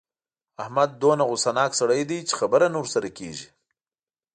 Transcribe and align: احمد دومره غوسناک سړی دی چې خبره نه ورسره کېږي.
احمد 0.63 0.89
دومره 1.01 1.23
غوسناک 1.29 1.71
سړی 1.81 2.01
دی 2.09 2.19
چې 2.27 2.33
خبره 2.39 2.67
نه 2.73 2.77
ورسره 2.81 3.09
کېږي. 3.17 3.47